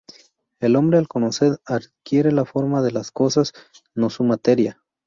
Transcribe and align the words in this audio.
El 0.59 0.77
hombre, 0.77 0.97
al 0.97 1.07
conocer, 1.07 1.59
adquiere 1.63 2.31
la 2.31 2.43
"forma" 2.43 2.81
de 2.81 2.89
las 2.89 3.11
cosas, 3.11 3.53
no 3.93 4.09
su 4.09 4.23
materia. 4.23 4.81